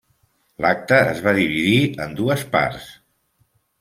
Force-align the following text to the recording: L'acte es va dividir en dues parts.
L'acte 0.65 0.97
es 1.11 1.21
va 1.27 1.33
dividir 1.39 1.75
en 2.07 2.17
dues 2.21 2.47
parts. 2.57 2.89